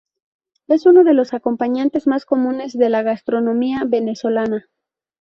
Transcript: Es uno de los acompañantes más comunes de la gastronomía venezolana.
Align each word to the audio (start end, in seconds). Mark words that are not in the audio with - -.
Es 0.67 0.87
uno 0.87 1.03
de 1.03 1.13
los 1.13 1.31
acompañantes 1.35 2.07
más 2.07 2.25
comunes 2.25 2.75
de 2.75 2.89
la 2.89 3.03
gastronomía 3.03 3.83
venezolana. 3.87 4.65